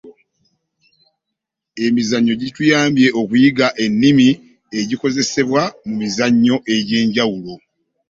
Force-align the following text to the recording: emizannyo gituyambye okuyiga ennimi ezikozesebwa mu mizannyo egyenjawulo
emizannyo 1.85 2.33
gituyambye 2.41 3.07
okuyiga 3.21 3.67
ennimi 3.85 4.29
ezikozesebwa 4.79 5.61
mu 5.85 5.93
mizannyo 6.01 6.55
egyenjawulo 6.75 7.53